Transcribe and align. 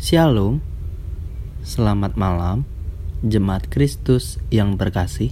Shalom, 0.00 0.64
selamat 1.60 2.16
malam, 2.16 2.64
jemaat 3.20 3.68
Kristus 3.68 4.40
yang 4.48 4.80
terkasih. 4.80 5.28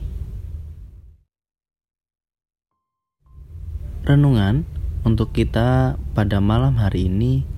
Renungan 4.04 4.68
untuk 5.08 5.32
kita 5.32 5.96
pada 6.12 6.44
malam 6.44 6.76
hari 6.76 7.08
ini 7.08 7.48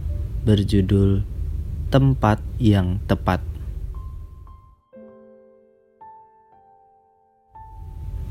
berjudul 0.46 1.26
"Tempat 1.90 2.38
yang 2.62 3.02
Tepat". 3.10 3.42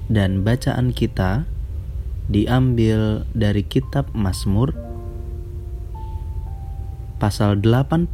Dan 0.08 0.48
bacaan 0.48 0.96
kita 0.96 1.44
diambil 2.32 3.28
dari 3.36 3.68
Kitab 3.68 4.16
Mazmur 4.16 4.72
pasal 7.20 7.60
81 7.60 8.08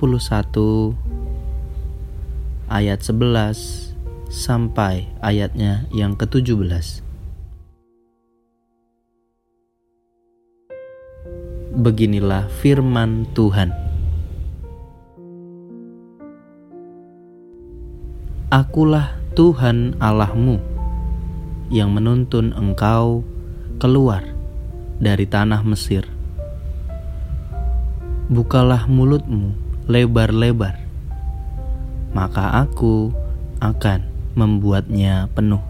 ayat 2.66 3.00
11 3.06 3.94
sampai 4.34 5.06
ayatnya 5.22 5.86
yang 5.94 6.18
ke-17. 6.18 7.06
Beginilah 11.78 12.50
firman 12.50 13.30
Tuhan. 13.38 13.70
Akulah 18.50 19.14
Tuhan 19.38 20.02
Allahmu 20.02 20.58
yang 21.70 21.94
menuntun 21.94 22.58
engkau 22.58 23.22
keluar 23.78 24.26
dari 24.98 25.30
tanah 25.30 25.62
Mesir 25.62 26.15
bukalah 28.26 28.90
mulutmu 28.90 29.54
lebar-lebar, 29.86 30.82
maka 32.18 32.66
aku 32.66 33.14
akan 33.62 34.02
membuatnya 34.34 35.30
penuh. 35.38 35.62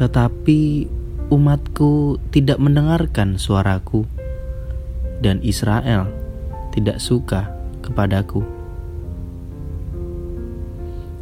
Tetapi 0.00 0.88
umatku 1.28 2.16
tidak 2.32 2.56
mendengarkan 2.56 3.36
suaraku, 3.36 4.08
dan 5.20 5.44
Israel 5.44 6.08
tidak 6.72 7.04
suka 7.04 7.52
kepadaku. 7.84 8.40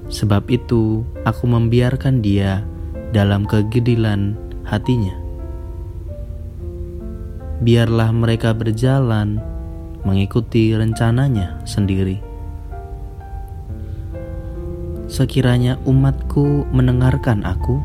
Sebab 0.06 0.46
itu, 0.54 1.02
aku 1.26 1.50
membiarkan 1.50 2.22
dia 2.22 2.62
dalam 3.10 3.42
kegedilan 3.42 4.38
hatinya 4.62 5.25
biarlah 7.60 8.12
mereka 8.12 8.52
berjalan 8.52 9.40
mengikuti 10.04 10.76
rencananya 10.76 11.60
sendiri. 11.64 12.20
Sekiranya 15.06 15.78
umatku 15.86 16.66
mendengarkan 16.74 17.46
aku, 17.46 17.80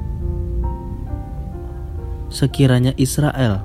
sekiranya 2.33 2.91
Israel 2.97 3.63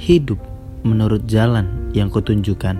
hidup 0.00 0.40
menurut 0.82 1.24
jalan 1.28 1.92
yang 1.96 2.10
kutunjukkan. 2.10 2.76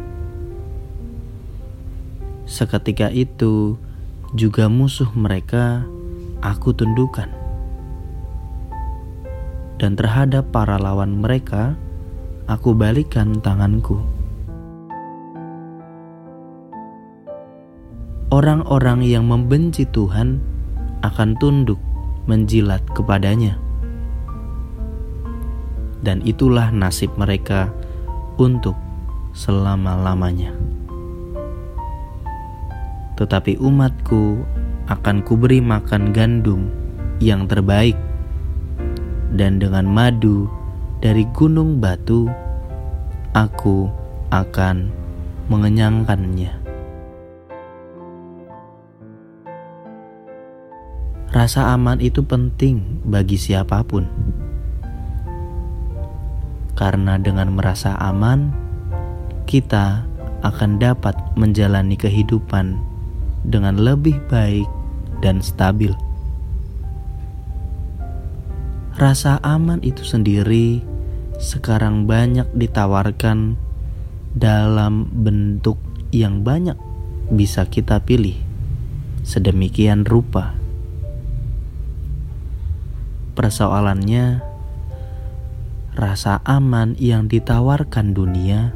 Seketika 2.44 3.08
itu 3.08 3.80
juga 4.36 4.68
musuh 4.68 5.08
mereka 5.16 5.86
aku 6.44 6.76
tundukkan. 6.76 7.32
Dan 9.80 9.96
terhadap 9.96 10.52
para 10.52 10.76
lawan 10.76 11.18
mereka, 11.18 11.74
aku 12.44 12.76
balikan 12.76 13.40
tanganku. 13.40 14.00
Orang-orang 18.28 19.06
yang 19.06 19.30
membenci 19.30 19.86
Tuhan 19.88 20.42
akan 21.06 21.38
tunduk 21.38 21.78
menjilat 22.26 22.82
kepadanya. 22.92 23.56
Dan 26.04 26.20
itulah 26.26 26.68
nasib 26.68 27.14
mereka 27.16 27.72
untuk 28.36 28.76
selama-lamanya. 29.32 30.52
Tetapi 33.14 33.56
umatku 33.62 34.42
akan 34.90 35.24
kuberi 35.24 35.64
makan 35.64 36.12
gandum 36.12 36.68
yang 37.22 37.48
terbaik 37.48 37.96
dan 39.32 39.56
dengan 39.62 39.86
madu 39.86 40.50
dari 41.04 41.28
gunung 41.36 41.84
batu, 41.84 42.32
aku 43.36 43.92
akan 44.32 44.88
mengenyangkannya. 45.52 46.48
Rasa 51.28 51.76
aman 51.76 52.00
itu 52.00 52.24
penting 52.24 53.04
bagi 53.04 53.36
siapa 53.36 53.84
pun, 53.84 54.08
karena 56.72 57.20
dengan 57.20 57.52
merasa 57.52 58.00
aman, 58.00 58.48
kita 59.44 60.08
akan 60.40 60.80
dapat 60.80 61.12
menjalani 61.36 62.00
kehidupan 62.00 62.80
dengan 63.44 63.76
lebih 63.76 64.16
baik 64.32 64.64
dan 65.20 65.44
stabil. 65.44 65.92
Rasa 68.96 69.36
aman 69.44 69.84
itu 69.84 70.00
sendiri 70.00 70.93
sekarang 71.38 72.06
banyak 72.06 72.46
ditawarkan 72.54 73.58
dalam 74.34 75.10
bentuk 75.10 75.78
yang 76.14 76.46
banyak 76.46 76.78
bisa 77.30 77.66
kita 77.66 78.02
pilih 78.02 78.38
sedemikian 79.24 80.04
rupa. 80.04 80.52
Persoalannya, 83.34 84.44
rasa 85.98 86.38
aman 86.46 86.94
yang 87.00 87.26
ditawarkan 87.26 88.14
dunia 88.14 88.70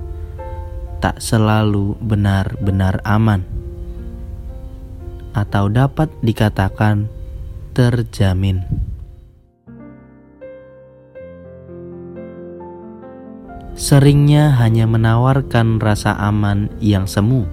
tak 0.99 1.23
selalu 1.23 1.95
benar-benar 2.03 2.99
aman, 3.07 3.47
atau 5.31 5.71
dapat 5.71 6.11
dikatakan 6.27 7.07
terjamin. 7.71 8.88
Seringnya 13.79 14.59
hanya 14.59 14.91
menawarkan 14.91 15.79
rasa 15.79 16.11
aman 16.19 16.67
yang 16.83 17.07
semu, 17.07 17.47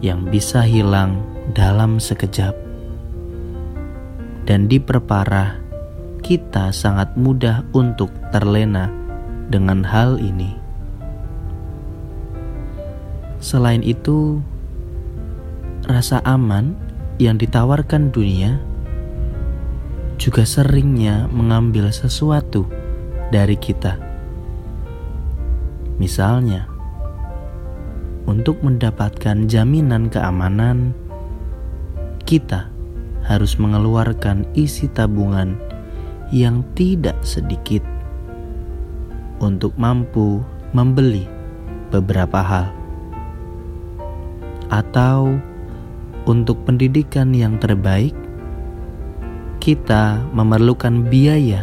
yang 0.00 0.24
bisa 0.24 0.64
hilang 0.64 1.20
dalam 1.52 2.00
sekejap, 2.00 2.56
dan 4.48 4.72
diperparah. 4.72 5.60
Kita 6.24 6.72
sangat 6.72 7.12
mudah 7.18 7.66
untuk 7.76 8.08
terlena 8.32 8.88
dengan 9.52 9.84
hal 9.84 10.16
ini. 10.16 10.56
Selain 13.42 13.84
itu, 13.84 14.40
rasa 15.84 16.24
aman 16.24 16.72
yang 17.20 17.36
ditawarkan 17.36 18.14
dunia 18.14 18.62
juga 20.16 20.46
seringnya 20.46 21.26
mengambil 21.28 21.90
sesuatu 21.90 22.64
dari 23.34 23.58
kita 23.58 24.11
Misalnya, 26.02 26.66
untuk 28.26 28.58
mendapatkan 28.58 29.46
jaminan 29.46 30.10
keamanan, 30.10 30.90
kita 32.26 32.66
harus 33.22 33.54
mengeluarkan 33.54 34.42
isi 34.58 34.90
tabungan 34.90 35.54
yang 36.34 36.66
tidak 36.74 37.14
sedikit 37.22 37.86
untuk 39.38 39.70
mampu 39.78 40.42
membeli 40.74 41.30
beberapa 41.94 42.42
hal, 42.42 42.66
atau 44.74 45.38
untuk 46.26 46.66
pendidikan 46.66 47.30
yang 47.30 47.62
terbaik, 47.62 48.18
kita 49.62 50.18
memerlukan 50.34 51.06
biaya 51.06 51.62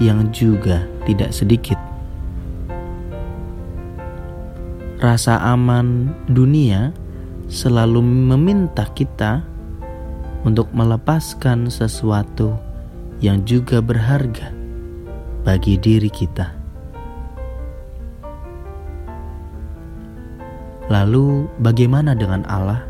yang 0.00 0.32
juga 0.32 0.88
tidak 1.04 1.36
sedikit. 1.36 1.91
Rasa 5.02 5.42
aman 5.42 6.14
dunia 6.30 6.94
selalu 7.50 7.98
meminta 8.00 8.86
kita 8.94 9.42
untuk 10.46 10.70
melepaskan 10.70 11.66
sesuatu 11.66 12.54
yang 13.18 13.42
juga 13.42 13.82
berharga 13.82 14.54
bagi 15.42 15.74
diri 15.74 16.06
kita. 16.06 16.54
Lalu, 20.86 21.50
bagaimana 21.58 22.14
dengan 22.14 22.46
Allah? 22.46 22.86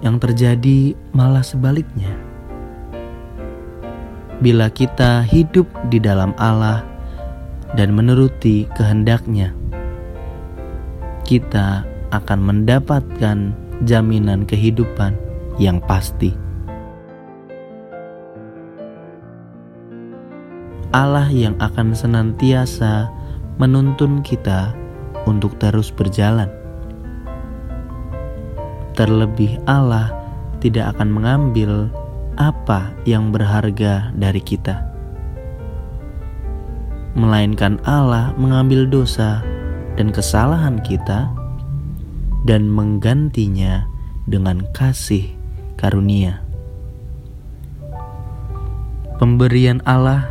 Yang 0.00 0.16
terjadi 0.24 0.96
malah 1.12 1.44
sebaliknya. 1.44 2.12
Bila 4.40 4.72
kita 4.72 5.20
hidup 5.20 5.68
di 5.92 6.00
dalam 6.00 6.32
Allah, 6.40 6.89
dan 7.78 7.94
menuruti 7.94 8.66
kehendaknya, 8.74 9.54
kita 11.22 11.86
akan 12.10 12.38
mendapatkan 12.42 13.54
jaminan 13.86 14.42
kehidupan 14.42 15.14
yang 15.62 15.78
pasti. 15.86 16.34
Allah 20.90 21.30
yang 21.30 21.54
akan 21.62 21.94
senantiasa 21.94 23.06
menuntun 23.62 24.26
kita 24.26 24.74
untuk 25.22 25.54
terus 25.62 25.94
berjalan. 25.94 26.50
Terlebih, 28.98 29.62
Allah 29.70 30.10
tidak 30.58 30.98
akan 30.98 31.14
mengambil 31.14 31.86
apa 32.34 32.90
yang 33.06 33.30
berharga 33.30 34.10
dari 34.18 34.42
kita, 34.42 34.89
melainkan 37.14 37.82
Allah 37.82 38.30
mengambil 38.38 38.86
dosa 38.86 39.42
dan 39.98 40.14
kesalahan 40.14 40.78
kita 40.80 41.30
dan 42.46 42.70
menggantinya 42.70 43.84
dengan 44.30 44.62
kasih 44.72 45.26
karunia. 45.74 46.40
Pemberian 49.20 49.84
Allah 49.84 50.24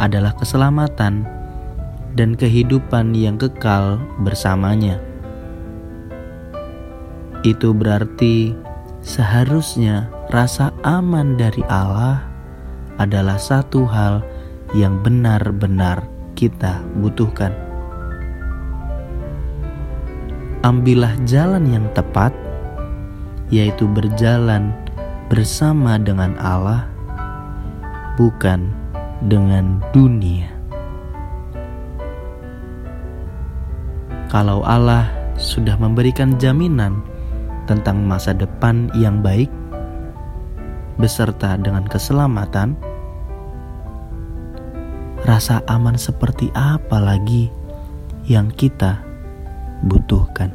adalah 0.00 0.32
keselamatan 0.40 1.28
dan 2.16 2.32
kehidupan 2.32 3.12
yang 3.12 3.36
kekal 3.36 4.00
bersamanya. 4.24 4.96
Itu 7.44 7.76
berarti 7.76 8.56
seharusnya 9.04 10.08
rasa 10.32 10.72
aman 10.86 11.36
dari 11.36 11.60
Allah 11.68 12.24
adalah 12.96 13.36
satu 13.36 13.84
hal 13.84 14.24
yang 14.72 15.00
benar-benar 15.04 16.04
kita 16.32 16.80
butuhkan. 17.00 17.52
Ambillah 20.62 21.12
jalan 21.26 21.66
yang 21.68 21.86
tepat, 21.92 22.30
yaitu 23.50 23.84
berjalan 23.90 24.72
bersama 25.26 25.98
dengan 25.98 26.38
Allah, 26.38 26.86
bukan 28.14 28.70
dengan 29.26 29.82
dunia. 29.90 30.48
Kalau 34.32 34.64
Allah 34.64 35.12
sudah 35.36 35.76
memberikan 35.76 36.40
jaminan 36.40 37.04
tentang 37.68 38.00
masa 38.06 38.32
depan 38.32 38.88
yang 38.96 39.20
baik, 39.20 39.50
beserta 40.96 41.58
dengan 41.60 41.84
keselamatan, 41.84 42.78
rasa 45.22 45.62
aman 45.70 45.94
seperti 45.94 46.50
apa 46.54 46.98
lagi 46.98 47.48
yang 48.26 48.50
kita 48.54 49.02
butuhkan? 49.86 50.50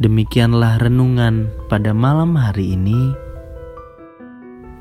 Demikianlah 0.00 0.80
renungan 0.80 1.52
pada 1.68 1.92
malam 1.92 2.32
hari 2.32 2.72
ini. 2.72 3.12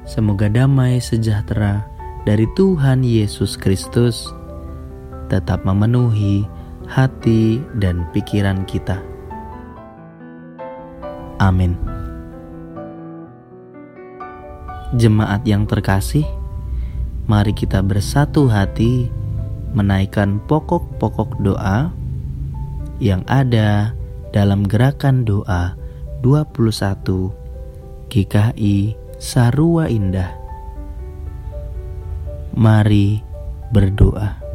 Semoga 0.07 0.47
damai 0.47 1.03
sejahtera 1.03 1.83
dari 2.23 2.47
Tuhan 2.55 3.03
Yesus 3.03 3.59
Kristus 3.59 4.31
tetap 5.27 5.67
memenuhi 5.67 6.47
hati 6.87 7.59
dan 7.77 8.07
pikiran 8.15 8.63
kita. 8.63 9.03
Amin. 11.39 11.88
Jemaat 14.89 15.45
yang 15.45 15.69
terkasih, 15.69 16.25
mari 17.29 17.53
kita 17.53 17.85
bersatu 17.85 18.49
hati 18.49 19.05
menaikkan 19.77 20.41
pokok-pokok 20.49 21.37
doa 21.45 21.93
yang 22.97 23.21
ada 23.29 23.93
dalam 24.33 24.65
gerakan 24.65 25.21
doa 25.29 25.77
21 26.25 27.05
GKI 28.09 28.97
Sarua 29.21 29.93
Indah. 29.93 30.33
Mari 32.57 33.21
berdoa. 33.69 34.48